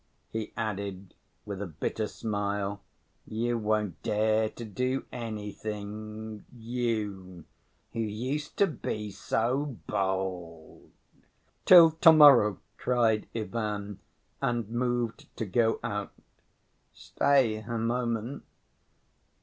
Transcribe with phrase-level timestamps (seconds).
[0.31, 1.13] he added,
[1.45, 2.81] with a bitter smile.
[3.27, 7.45] "You won't dare to do anything, you,
[7.93, 10.89] who used to be so bold!"
[11.65, 13.99] "Till to‐morrow," cried Ivan,
[14.41, 16.11] and moved to go out.
[16.95, 18.41] "Stay a moment....